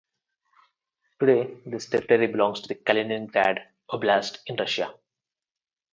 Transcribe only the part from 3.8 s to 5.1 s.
Oblast in Russia.